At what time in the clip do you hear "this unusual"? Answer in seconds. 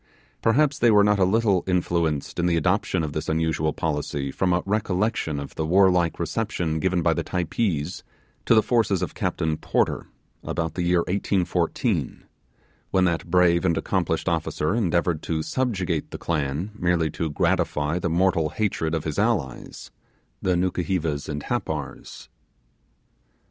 3.13-3.71